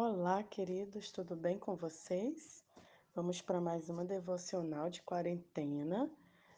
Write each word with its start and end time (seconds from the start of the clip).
Olá, 0.00 0.44
queridos, 0.44 1.10
tudo 1.10 1.34
bem 1.34 1.58
com 1.58 1.74
vocês? 1.74 2.62
Vamos 3.16 3.42
para 3.42 3.60
mais 3.60 3.88
uma 3.88 4.04
devocional 4.04 4.88
de 4.88 5.02
quarentena. 5.02 6.08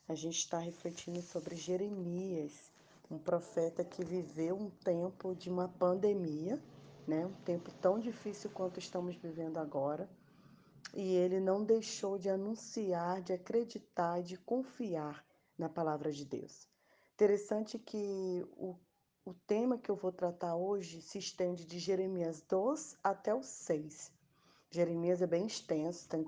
A 0.06 0.14
gente 0.14 0.36
está 0.36 0.58
refletindo 0.58 1.22
sobre 1.22 1.56
Jeremias, 1.56 2.71
um 3.11 3.18
profeta 3.18 3.82
que 3.82 4.04
viveu 4.04 4.54
um 4.56 4.68
tempo 4.68 5.34
de 5.34 5.48
uma 5.48 5.66
pandemia, 5.66 6.62
né? 7.08 7.24
Um 7.24 7.32
tempo 7.42 7.72
tão 7.80 7.98
difícil 7.98 8.50
quanto 8.50 8.79
estamos 8.79 9.16
vivendo 9.16 9.57
agora. 9.57 10.07
E 10.93 11.14
ele 11.14 11.41
não 11.41 11.64
deixou 11.64 12.18
de 12.18 12.29
anunciar, 12.29 13.22
de 13.22 13.32
acreditar, 13.32 14.22
de 14.22 14.36
confiar 14.36 15.25
na 15.57 15.70
palavra 15.70 16.12
de 16.12 16.27
Deus. 16.27 16.68
Interessante 17.14 17.79
que 17.79 18.46
o 18.52 18.77
o 19.25 19.34
tema 19.34 19.79
que 19.79 19.91
eu 19.91 19.96
vou 19.96 20.11
tratar 20.11 20.57
hoje 20.57 21.03
se 21.03 21.18
estende 21.18 21.66
de 21.66 21.79
Jeremias 21.79 22.43
2 22.48 22.96
até 23.05 23.35
o 23.35 23.43
6. 23.43 24.12
Jeremias 24.71 25.21
é 25.21 25.27
bem 25.27 25.46
extenso, 25.46 26.08
tem, 26.08 26.27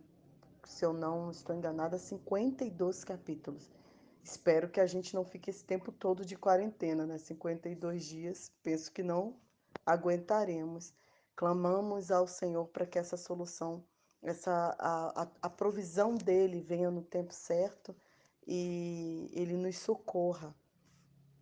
se 0.65 0.85
eu 0.85 0.93
não 0.93 1.31
estou 1.31 1.55
enganada, 1.55 1.99
52 1.99 3.05
capítulos. 3.05 3.71
Espero 4.23 4.69
que 4.69 4.81
a 4.81 4.87
gente 4.87 5.15
não 5.15 5.25
fique 5.25 5.51
esse 5.51 5.65
tempo 5.65 5.91
todo 5.91 6.25
de 6.25 6.37
quarentena, 6.37 7.07
né? 7.07 7.19
52 7.19 8.05
dias, 8.05 8.53
penso 8.63 8.93
que 8.93 9.03
não 9.03 9.37
aguentaremos. 9.85 10.93
Clamamos 11.35 12.11
ao 12.11 12.27
Senhor 12.27 12.67
para 12.69 12.87
que 12.87 12.99
essa 12.99 13.17
solução, 13.17 13.83
essa 14.23 14.77
a, 14.79 15.23
a, 15.23 15.29
a 15.43 15.51
provisão 15.51 16.15
dele 16.15 16.61
venha 16.61 16.91
no 16.91 17.03
tempo 17.03 17.33
certo 17.33 17.97
e 18.47 19.31
ele 19.33 19.57
nos 19.57 19.79
socorra. 19.79 20.55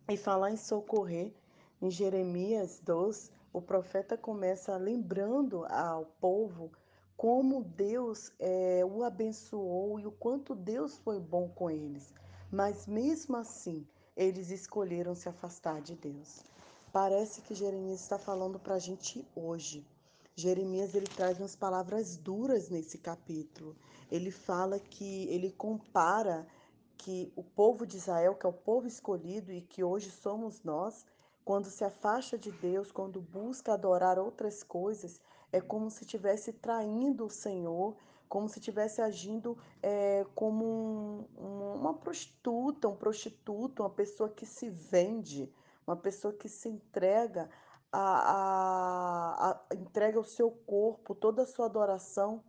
E 0.09 0.17
falar 0.17 0.51
em 0.51 0.57
socorrer, 0.57 1.33
em 1.81 1.89
Jeremias 1.89 2.79
2, 2.83 3.31
o 3.51 3.61
profeta 3.61 4.15
começa 4.15 4.77
lembrando 4.77 5.65
ao 5.65 6.05
povo 6.21 6.71
como 7.17 7.63
Deus 7.63 8.31
é, 8.39 8.83
o 8.85 9.03
abençoou 9.03 9.99
e 9.99 10.05
o 10.05 10.11
quanto 10.11 10.55
Deus 10.55 10.97
foi 10.99 11.19
bom 11.19 11.49
com 11.49 11.69
eles. 11.69 12.13
Mas 12.51 12.85
mesmo 12.85 13.35
assim, 13.35 13.87
eles 14.15 14.51
escolheram 14.51 15.15
se 15.15 15.27
afastar 15.27 15.81
de 15.81 15.95
Deus. 15.95 16.43
Parece 16.91 17.41
que 17.41 17.55
Jeremias 17.55 18.01
está 18.01 18.19
falando 18.19 18.59
para 18.59 18.75
a 18.75 18.79
gente 18.79 19.25
hoje. 19.35 19.85
Jeremias 20.35 20.93
ele 20.93 21.07
traz 21.07 21.39
umas 21.39 21.55
palavras 21.55 22.15
duras 22.17 22.69
nesse 22.69 22.97
capítulo. 22.97 23.75
Ele 24.11 24.31
fala 24.31 24.79
que 24.79 25.27
ele 25.29 25.51
compara 25.51 26.45
que 26.97 27.31
o 27.35 27.43
povo 27.43 27.85
de 27.87 27.97
Israel, 27.97 28.35
que 28.35 28.45
é 28.45 28.49
o 28.49 28.53
povo 28.53 28.87
escolhido 28.87 29.51
e 29.51 29.61
que 29.61 29.83
hoje 29.83 30.11
somos 30.11 30.63
nós, 30.63 31.05
quando 31.43 31.65
se 31.65 31.83
afasta 31.83 32.37
de 32.37 32.51
Deus, 32.51 32.91
quando 32.91 33.21
busca 33.21 33.73
adorar 33.73 34.19
outras 34.19 34.63
coisas, 34.63 35.19
é 35.51 35.59
como 35.59 35.89
se 35.89 36.03
estivesse 36.03 36.53
traindo 36.53 37.25
o 37.25 37.29
Senhor, 37.29 37.95
como 38.29 38.47
se 38.47 38.59
estivesse 38.59 39.01
agindo 39.01 39.57
é, 39.83 40.25
como 40.33 40.65
um, 40.65 41.25
um, 41.37 41.75
uma 41.75 41.93
prostituta, 41.93 42.87
um 42.87 42.95
prostituto, 42.95 43.83
uma 43.83 43.89
pessoa 43.89 44.29
que 44.29 44.45
se 44.45 44.69
vende, 44.69 45.51
uma 45.85 45.97
pessoa 45.97 46.33
que 46.33 46.47
se 46.47 46.69
entrega 46.69 47.49
a, 47.91 47.99
a, 47.99 49.51
a 49.51 49.75
entrega 49.75 50.19
o 50.19 50.23
seu 50.23 50.49
corpo, 50.49 51.13
toda 51.13 51.41
a 51.41 51.45
sua 51.45 51.65
adoração 51.65 52.41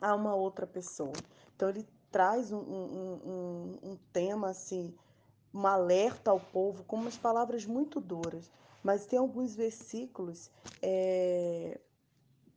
a 0.00 0.14
uma 0.14 0.36
outra 0.36 0.66
pessoa. 0.66 1.12
Então 1.56 1.68
ele 1.68 1.88
traz 2.12 2.52
um, 2.52 2.60
um, 2.60 3.20
um, 3.24 3.90
um 3.90 3.96
tema 4.12 4.50
assim 4.50 4.94
um 5.56 5.66
alerta 5.66 6.30
ao 6.30 6.38
povo 6.38 6.84
com 6.84 6.96
umas 6.96 7.16
palavras 7.16 7.64
muito 7.64 8.00
duras, 8.00 8.50
mas 8.82 9.06
tem 9.06 9.18
alguns 9.18 9.56
versículos 9.56 10.50
é, 10.82 11.80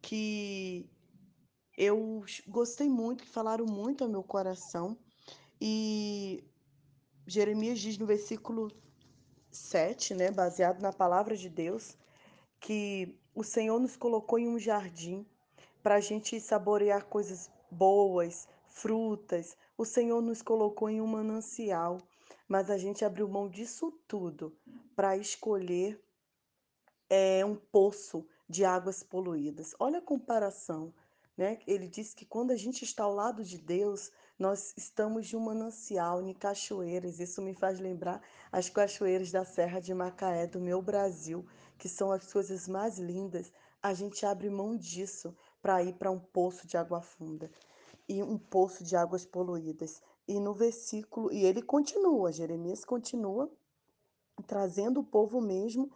que 0.02 0.90
eu 1.78 2.24
gostei 2.48 2.90
muito, 2.90 3.24
que 3.24 3.30
falaram 3.30 3.66
muito 3.66 4.04
ao 4.04 4.10
meu 4.10 4.22
coração. 4.22 4.98
E 5.62 6.44
Jeremias 7.26 7.80
diz 7.80 7.98
no 7.98 8.06
versículo 8.06 8.70
7, 9.50 10.14
né, 10.14 10.30
baseado 10.30 10.82
na 10.82 10.92
palavra 10.92 11.38
de 11.38 11.50
Deus, 11.50 11.98
que 12.60 13.18
o 13.34 13.44
Senhor 13.44 13.80
nos 13.80 13.96
colocou 13.96 14.38
em 14.38 14.48
um 14.48 14.60
jardim 14.60 15.26
para 15.82 15.96
a 15.96 16.00
gente 16.02 16.40
saborear 16.42 17.06
coisas 17.06 17.50
boas, 17.72 18.46
frutas. 18.68 19.56
O 19.78 19.86
Senhor 19.86 20.22
nos 20.22 20.42
colocou 20.42 20.90
em 20.90 21.00
um 21.00 21.08
manancial 21.08 22.00
mas 22.50 22.72
a 22.72 22.78
gente 22.80 23.06
abriu 23.06 23.30
mão 23.30 23.48
disso 23.48 23.92
tudo 24.08 24.58
para 24.96 25.16
escolher 25.16 26.04
é, 27.08 27.46
um 27.46 27.56
poço 27.56 28.26
de 28.50 28.66
águas 28.66 29.04
poluídas. 29.04 29.76
Olha 29.80 30.00
a 30.00 30.02
comparação. 30.02 30.92
Né? 31.38 31.60
Ele 31.68 31.88
diz 31.88 32.14
que 32.14 32.26
quando 32.26 32.52
a 32.52 32.56
gente 32.58 32.84
está 32.84 33.04
ao 33.04 33.14
lado 33.14 33.44
de 33.44 33.58
Deus, 33.58 34.12
nós 34.38 34.74
estamos 34.76 35.28
de 35.28 35.38
um 35.38 35.42
manancial, 35.42 36.22
em 36.22 36.34
cachoeiras. 36.34 37.20
Isso 37.20 37.40
me 37.42 37.54
faz 37.54 37.80
lembrar 37.80 38.22
as 38.52 38.68
cachoeiras 38.68 39.32
da 39.32 39.46
Serra 39.46 39.80
de 39.80 39.94
Macaé, 39.94 40.48
do 40.48 40.60
meu 40.60 40.82
Brasil, 40.82 41.46
que 41.78 41.88
são 41.88 42.12
as 42.12 42.34
coisas 42.34 42.68
mais 42.68 42.98
lindas. 42.98 43.54
A 43.82 43.94
gente 43.94 44.26
abre 44.26 44.50
mão 44.50 44.76
disso 44.76 45.34
para 45.62 45.84
ir 45.84 45.94
para 45.94 46.12
um 46.12 46.20
poço 46.20 46.68
de 46.68 46.76
água 46.76 47.00
funda 47.00 47.50
e 48.08 48.24
um 48.24 48.38
poço 48.38 48.84
de 48.84 48.96
águas 48.96 49.24
poluídas. 49.24 50.02
E 50.30 50.40
no 50.40 50.54
versículo, 50.54 51.34
e 51.34 51.44
ele 51.44 51.60
continua, 51.60 52.32
Jeremias 52.32 52.86
continua 52.86 53.50
trazendo 54.46 55.00
o 55.00 55.04
povo 55.04 55.42
mesmo 55.42 55.92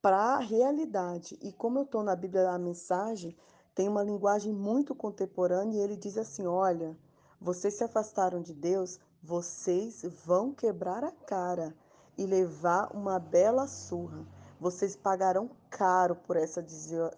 para 0.00 0.36
a 0.36 0.38
realidade. 0.38 1.36
E 1.42 1.52
como 1.52 1.80
eu 1.80 1.82
estou 1.82 2.04
na 2.04 2.14
Bíblia 2.14 2.48
a 2.48 2.58
mensagem, 2.60 3.36
tem 3.74 3.88
uma 3.88 4.04
linguagem 4.04 4.52
muito 4.52 4.94
contemporânea 4.94 5.78
e 5.78 5.82
ele 5.82 5.96
diz 5.96 6.16
assim: 6.16 6.46
olha, 6.46 6.96
vocês 7.40 7.74
se 7.74 7.82
afastaram 7.82 8.40
de 8.40 8.54
Deus, 8.54 9.00
vocês 9.20 10.02
vão 10.24 10.52
quebrar 10.52 11.02
a 11.02 11.10
cara 11.10 11.74
e 12.16 12.24
levar 12.24 12.94
uma 12.94 13.18
bela 13.18 13.66
surra. 13.66 14.24
Vocês 14.60 14.94
pagarão 14.94 15.50
caro 15.68 16.14
por 16.14 16.36
essa 16.36 16.64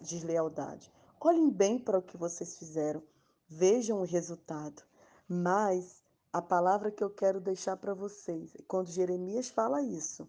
deslealdade. 0.01 0.91
Olhem 1.21 1.47
bem 1.47 1.77
para 1.77 1.99
o 1.99 2.01
que 2.01 2.17
vocês 2.17 2.57
fizeram, 2.57 3.03
vejam 3.47 4.01
o 4.01 4.03
resultado. 4.03 4.81
Mas 5.27 6.04
a 6.35 6.41
palavra 6.41 6.91
que 6.91 7.01
eu 7.01 7.09
quero 7.09 7.39
deixar 7.39 7.77
para 7.77 7.93
vocês, 7.93 8.57
quando 8.67 8.91
Jeremias 8.91 9.47
fala 9.47 9.81
isso, 9.81 10.27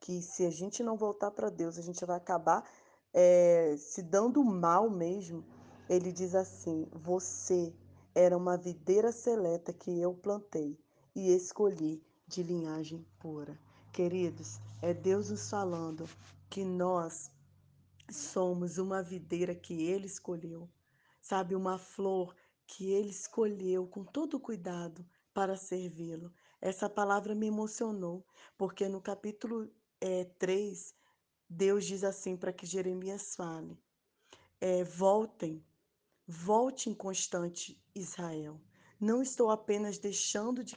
que 0.00 0.22
se 0.22 0.46
a 0.46 0.50
gente 0.50 0.82
não 0.82 0.96
voltar 0.96 1.30
para 1.30 1.50
Deus, 1.50 1.76
a 1.76 1.82
gente 1.82 2.06
vai 2.06 2.16
acabar 2.16 2.66
é, 3.12 3.76
se 3.76 4.00
dando 4.02 4.42
mal 4.42 4.88
mesmo. 4.88 5.44
Ele 5.90 6.10
diz 6.10 6.34
assim: 6.34 6.88
Você 6.90 7.70
era 8.14 8.34
uma 8.34 8.56
videira 8.56 9.12
seleta 9.12 9.74
que 9.74 10.00
eu 10.00 10.14
plantei 10.14 10.80
e 11.14 11.30
escolhi 11.34 12.02
de 12.26 12.42
linhagem 12.42 13.06
pura. 13.18 13.60
Queridos, 13.92 14.58
é 14.80 14.94
Deus 14.94 15.28
nos 15.28 15.50
falando 15.50 16.08
que 16.48 16.64
nós 16.64 17.30
somos 18.10 18.78
uma 18.78 19.02
videira 19.02 19.54
que 19.54 19.82
Ele 19.82 20.06
escolheu, 20.06 20.66
sabe, 21.20 21.54
uma 21.54 21.76
flor 21.76 22.34
que 22.66 22.90
Ele 22.90 23.10
escolheu 23.10 23.86
com 23.86 24.02
todo 24.02 24.40
cuidado 24.40 25.04
para 25.32 25.56
servi-lo. 25.56 26.32
Essa 26.60 26.88
palavra 26.88 27.34
me 27.34 27.46
emocionou, 27.46 28.24
porque 28.56 28.88
no 28.88 29.00
capítulo 29.00 29.70
é, 30.00 30.24
3, 30.38 30.94
Deus 31.48 31.84
diz 31.84 32.04
assim 32.04 32.36
para 32.36 32.52
que 32.52 32.66
Jeremias 32.66 33.34
fale: 33.34 33.76
é, 34.60 34.84
voltem, 34.84 35.64
volte 36.26 36.88
inconstante 36.88 37.80
Israel. 37.94 38.60
Não 39.00 39.20
estou 39.20 39.50
apenas 39.50 39.98
deixando 39.98 40.62
de 40.62 40.76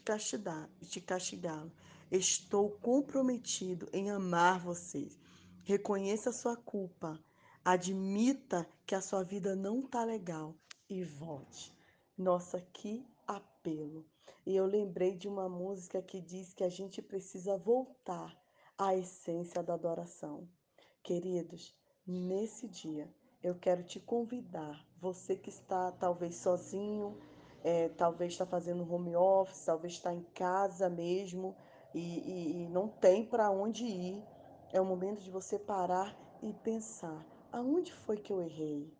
de 0.82 1.02
castigá-lo. 1.02 1.72
Estou 2.12 2.72
comprometido 2.72 3.88
em 3.94 4.10
amar 4.10 4.60
vocês. 4.60 5.20
Reconheça 5.64 6.32
a 6.32 6.34
sua 6.34 6.58
culpa. 6.58 7.24
Admita 7.64 8.68
que 8.86 8.96
a 8.96 9.02
sua 9.02 9.24
vida 9.24 9.56
não 9.56 9.82
está 9.82 10.04
legal 10.04 10.56
e 10.90 11.04
volte. 11.04 11.72
Nossa, 12.18 12.62
que 12.62 13.06
apelo. 13.28 14.06
E 14.46 14.56
eu 14.56 14.66
lembrei 14.66 15.16
de 15.16 15.28
uma 15.28 15.50
música 15.50 16.02
que 16.02 16.22
diz 16.22 16.54
que 16.54 16.64
a 16.64 16.70
gente 16.70 17.02
precisa 17.02 17.58
voltar 17.58 18.38
à 18.78 18.96
essência 18.96 19.64
da 19.64 19.74
adoração. 19.74 20.48
Queridos, 21.02 21.76
nesse 22.06 22.68
dia 22.68 23.12
eu 23.42 23.56
quero 23.56 23.84
te 23.84 24.00
convidar, 24.00 24.86
você 25.00 25.36
que 25.36 25.50
está 25.50 25.92
talvez 25.92 26.36
sozinho, 26.36 27.18
é, 27.64 27.90
talvez 27.90 28.34
está 28.34 28.46
fazendo 28.46 28.92
home 28.92 29.16
office, 29.16 29.66
talvez 29.66 29.94
está 29.94 30.14
em 30.14 30.24
casa 30.34 30.90
mesmo 30.90 31.56
e, 31.94 32.00
e, 32.00 32.64
e 32.64 32.70
não 32.70 32.88
tem 32.88 33.26
para 33.26 33.50
onde 33.50 33.84
ir. 33.84 34.24
É 34.72 34.80
o 34.80 34.86
momento 34.86 35.22
de 35.24 35.32
você 35.32 35.58
parar 35.58 36.16
e 36.44 36.54
pensar: 36.54 37.26
aonde 37.52 37.92
foi 37.92 38.18
que 38.18 38.32
eu 38.32 38.42
errei? 38.42 38.94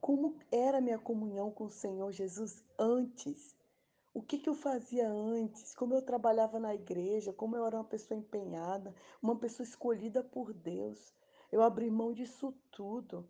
Como 0.00 0.36
era 0.52 0.80
minha 0.80 0.98
comunhão 0.98 1.50
com 1.50 1.64
o 1.64 1.70
Senhor 1.70 2.12
Jesus 2.12 2.62
antes? 2.78 3.55
O 4.16 4.22
que, 4.22 4.38
que 4.38 4.48
eu 4.48 4.54
fazia 4.54 5.06
antes? 5.06 5.74
Como 5.74 5.92
eu 5.92 6.00
trabalhava 6.00 6.58
na 6.58 6.74
igreja? 6.74 7.34
Como 7.34 7.54
eu 7.54 7.66
era 7.66 7.76
uma 7.76 7.84
pessoa 7.84 8.18
empenhada, 8.18 8.94
uma 9.20 9.36
pessoa 9.36 9.62
escolhida 9.62 10.24
por 10.24 10.54
Deus? 10.54 11.14
Eu 11.52 11.60
abri 11.60 11.90
mão 11.90 12.14
disso 12.14 12.54
tudo. 12.70 13.28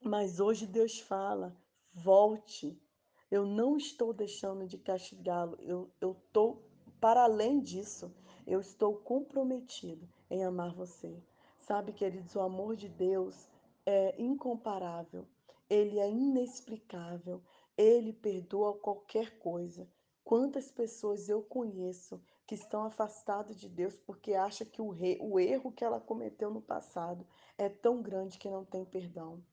Mas 0.00 0.38
hoje 0.38 0.68
Deus 0.68 1.00
fala: 1.00 1.52
volte. 1.92 2.80
Eu 3.28 3.44
não 3.44 3.76
estou 3.76 4.12
deixando 4.12 4.68
de 4.68 4.78
castigá-lo, 4.78 5.58
eu 5.60 5.90
estou 6.00 6.62
para 7.00 7.24
além 7.24 7.58
disso. 7.58 8.14
Eu 8.46 8.60
estou 8.60 8.94
comprometido 8.94 10.08
em 10.30 10.44
amar 10.44 10.72
você. 10.72 11.20
Sabe, 11.58 11.92
queridos, 11.92 12.36
o 12.36 12.40
amor 12.40 12.76
de 12.76 12.88
Deus 12.88 13.48
é 13.84 14.14
incomparável, 14.22 15.26
ele 15.68 15.98
é 15.98 16.08
inexplicável, 16.08 17.42
ele 17.76 18.12
perdoa 18.12 18.78
qualquer 18.78 19.40
coisa. 19.40 19.88
Quantas 20.24 20.70
pessoas 20.70 21.28
eu 21.28 21.42
conheço 21.42 22.20
que 22.46 22.54
estão 22.54 22.84
afastadas 22.84 23.60
de 23.60 23.68
Deus 23.68 23.94
porque 23.94 24.32
acham 24.32 24.66
que 24.66 24.80
o, 24.80 24.94
o 25.20 25.38
erro 25.38 25.70
que 25.70 25.84
ela 25.84 26.00
cometeu 26.00 26.50
no 26.50 26.62
passado 26.62 27.26
é 27.58 27.68
tão 27.68 28.00
grande 28.00 28.38
que 28.38 28.48
não 28.48 28.64
tem 28.64 28.84
perdão. 28.84 29.44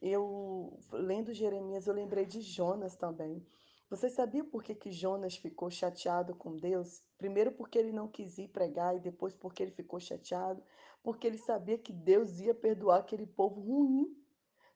Eu, 0.00 0.78
lendo 0.92 1.34
Jeremias, 1.34 1.86
eu 1.86 1.94
lembrei 1.94 2.24
de 2.26 2.40
Jonas 2.40 2.96
também. 2.96 3.44
Você 3.90 4.08
sabia 4.08 4.44
por 4.44 4.62
que, 4.62 4.72
que 4.72 4.92
Jonas 4.92 5.36
ficou 5.36 5.68
chateado 5.68 6.32
com 6.36 6.56
Deus? 6.56 7.02
Primeiro, 7.18 7.50
porque 7.50 7.76
ele 7.76 7.90
não 7.90 8.06
quis 8.06 8.38
ir 8.38 8.46
pregar, 8.48 8.96
e 8.96 9.00
depois, 9.00 9.34
porque 9.34 9.64
ele 9.64 9.72
ficou 9.72 9.98
chateado, 9.98 10.62
porque 11.02 11.26
ele 11.26 11.38
sabia 11.38 11.76
que 11.76 11.92
Deus 11.92 12.38
ia 12.38 12.54
perdoar 12.54 13.00
aquele 13.00 13.26
povo 13.26 13.60
ruim. 13.60 14.16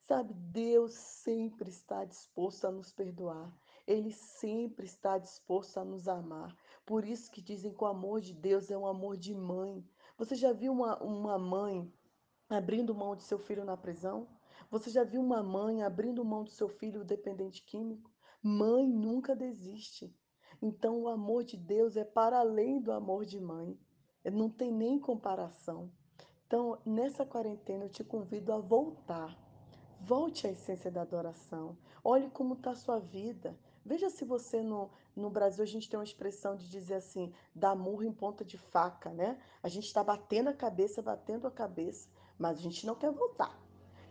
Sabe, 0.08 0.34
Deus 0.34 0.94
sempre 0.94 1.70
está 1.70 2.04
disposto 2.04 2.66
a 2.66 2.72
nos 2.72 2.92
perdoar. 2.92 3.56
Ele 3.86 4.12
sempre 4.12 4.86
está 4.86 5.18
disposto 5.18 5.78
a 5.78 5.84
nos 5.84 6.08
amar. 6.08 6.56
Por 6.86 7.04
isso 7.04 7.30
que 7.30 7.42
dizem 7.42 7.72
que 7.72 7.84
o 7.84 7.86
amor 7.86 8.20
de 8.20 8.32
Deus 8.32 8.70
é 8.70 8.78
um 8.78 8.86
amor 8.86 9.16
de 9.16 9.34
mãe. 9.34 9.84
Você 10.16 10.34
já 10.34 10.52
viu 10.52 10.72
uma, 10.72 11.02
uma 11.02 11.38
mãe 11.38 11.92
abrindo 12.48 12.94
mão 12.94 13.14
de 13.14 13.24
seu 13.24 13.38
filho 13.38 13.64
na 13.64 13.76
prisão? 13.76 14.28
Você 14.70 14.90
já 14.90 15.04
viu 15.04 15.20
uma 15.20 15.42
mãe 15.42 15.82
abrindo 15.82 16.24
mão 16.24 16.44
do 16.44 16.50
seu 16.50 16.68
filho 16.68 17.04
dependente 17.04 17.62
químico? 17.62 18.10
Mãe 18.42 18.88
nunca 18.88 19.36
desiste. 19.36 20.14
Então, 20.60 21.02
o 21.02 21.08
amor 21.08 21.44
de 21.44 21.56
Deus 21.56 21.96
é 21.96 22.04
para 22.04 22.38
além 22.38 22.80
do 22.80 22.92
amor 22.92 23.24
de 23.24 23.38
mãe. 23.38 23.78
Não 24.24 24.48
tem 24.48 24.72
nem 24.72 24.98
comparação. 24.98 25.92
Então, 26.46 26.78
nessa 26.86 27.26
quarentena, 27.26 27.84
eu 27.84 27.90
te 27.90 28.02
convido 28.02 28.52
a 28.52 28.58
voltar. 28.58 29.38
Volte 30.00 30.46
à 30.46 30.50
essência 30.50 30.90
da 30.90 31.02
adoração. 31.02 31.76
Olhe 32.02 32.30
como 32.30 32.54
está 32.54 32.70
a 32.70 32.74
sua 32.74 32.98
vida. 32.98 33.58
Veja 33.84 34.08
se 34.08 34.24
você 34.24 34.62
no, 34.62 34.90
no 35.14 35.28
Brasil 35.28 35.62
a 35.62 35.66
gente 35.66 35.88
tem 35.88 35.98
uma 35.98 36.04
expressão 36.04 36.56
de 36.56 36.68
dizer 36.68 36.94
assim, 36.94 37.32
dar 37.54 37.74
murro 37.74 38.02
em 38.02 38.12
ponta 38.12 38.44
de 38.44 38.56
faca, 38.56 39.10
né? 39.10 39.38
A 39.62 39.68
gente 39.68 39.86
está 39.86 40.02
batendo 40.02 40.48
a 40.48 40.54
cabeça, 40.54 41.02
batendo 41.02 41.46
a 41.46 41.50
cabeça, 41.50 42.08
mas 42.38 42.58
a 42.58 42.62
gente 42.62 42.86
não 42.86 42.94
quer 42.94 43.10
voltar. 43.10 43.54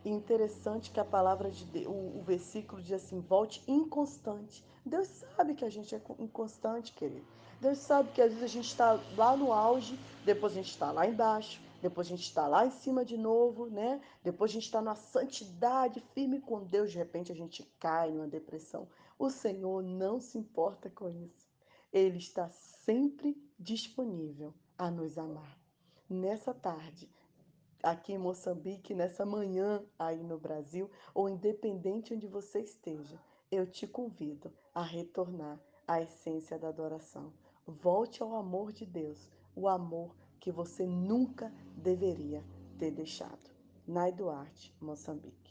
E 0.04 0.10
interessante 0.10 0.90
que 0.90 1.00
a 1.00 1.04
palavra 1.04 1.50
de 1.50 1.64
Deus, 1.64 1.86
o, 1.86 2.18
o 2.18 2.22
versículo 2.22 2.82
diz 2.82 2.92
assim: 2.92 3.20
volte 3.20 3.62
inconstante. 3.66 4.64
Deus 4.84 5.08
sabe 5.08 5.54
que 5.54 5.64
a 5.64 5.70
gente 5.70 5.94
é 5.94 6.00
inconstante, 6.18 6.92
querido. 6.92 7.26
Deus 7.60 7.78
sabe 7.78 8.10
que 8.12 8.20
às 8.20 8.28
vezes 8.28 8.44
a 8.44 8.48
gente 8.48 8.66
está 8.66 9.00
lá 9.16 9.34
no 9.36 9.52
auge, 9.52 9.98
depois 10.24 10.52
a 10.52 10.56
gente 10.56 10.70
está 10.70 10.92
lá 10.92 11.06
embaixo, 11.06 11.60
depois 11.80 12.06
a 12.06 12.10
gente 12.10 12.24
está 12.24 12.46
lá 12.46 12.66
em 12.66 12.70
cima 12.70 13.04
de 13.04 13.16
novo, 13.16 13.66
né? 13.66 14.00
Depois 14.22 14.50
a 14.50 14.54
gente 14.54 14.64
está 14.64 14.82
na 14.82 14.94
santidade, 14.94 16.04
firme 16.14 16.40
com 16.40 16.62
Deus, 16.62 16.92
de 16.92 16.98
repente 16.98 17.32
a 17.32 17.34
gente 17.34 17.62
cai 17.80 18.10
numa 18.10 18.28
depressão. 18.28 18.86
O 19.18 19.30
Senhor 19.30 19.82
não 19.82 20.20
se 20.20 20.38
importa 20.38 20.90
com 20.90 21.08
isso. 21.08 21.48
Ele 21.92 22.18
está 22.18 22.48
sempre 22.50 23.36
disponível 23.58 24.52
a 24.76 24.90
nos 24.90 25.16
amar. 25.16 25.58
Nessa 26.10 26.52
tarde, 26.52 27.08
aqui 27.82 28.12
em 28.12 28.18
Moçambique, 28.18 28.94
nessa 28.94 29.24
manhã 29.24 29.84
aí 29.98 30.22
no 30.22 30.38
Brasil, 30.38 30.90
ou 31.14 31.28
independente 31.28 32.12
onde 32.12 32.26
você 32.26 32.60
esteja, 32.60 33.20
eu 33.50 33.66
te 33.66 33.86
convido 33.86 34.52
a 34.74 34.82
retornar 34.82 35.60
à 35.86 36.00
essência 36.00 36.58
da 36.58 36.68
adoração. 36.68 37.32
Volte 37.66 38.22
ao 38.22 38.34
amor 38.34 38.72
de 38.72 38.84
Deus, 38.84 39.30
o 39.54 39.68
amor 39.68 40.14
que 40.40 40.50
você 40.50 40.86
nunca 40.86 41.52
deveria 41.76 42.44
ter 42.78 42.90
deixado. 42.90 43.50
Nai 43.86 44.12
Duarte, 44.12 44.74
Moçambique. 44.80 45.43